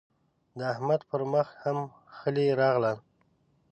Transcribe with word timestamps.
د 0.57 0.59
احمد 0.73 1.01
پر 1.09 1.21
مخ 1.33 1.47
هم 1.63 1.77
خلي 2.17 2.47
راغلل. 2.59 2.97